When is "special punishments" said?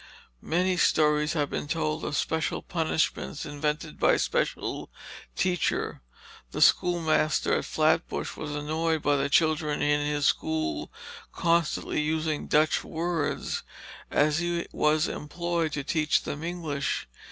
2.17-3.45